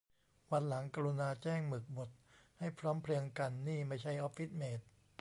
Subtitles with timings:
[0.51, 2.09] วันหลังกรุณาแจ้งหมึกหมด
[2.57, 4.79] ให้พร้อมเพรียงกัน นี่ไม่ใช่ออฟฟิศเมท